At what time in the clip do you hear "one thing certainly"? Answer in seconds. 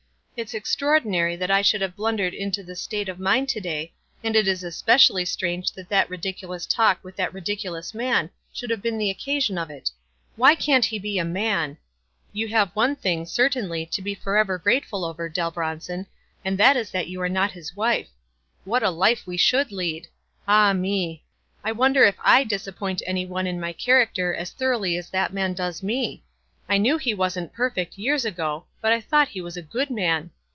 12.75-13.85